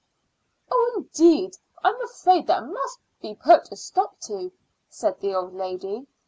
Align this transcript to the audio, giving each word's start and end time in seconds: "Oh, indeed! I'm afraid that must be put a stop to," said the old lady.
"Oh, 0.71 0.93
indeed! 0.97 1.57
I'm 1.83 2.01
afraid 2.01 2.47
that 2.47 2.65
must 2.65 2.97
be 3.21 3.35
put 3.35 3.71
a 3.71 3.75
stop 3.75 4.19
to," 4.21 4.51
said 4.89 5.19
the 5.19 5.35
old 5.35 5.53
lady. 5.53 6.07